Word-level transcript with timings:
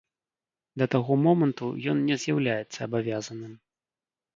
Да 0.83 0.87
таго 0.95 1.19
моманту 1.27 1.71
ён 1.95 2.03
не 2.11 2.21
з'яўляецца 2.27 2.77
абавязаным. 2.91 3.53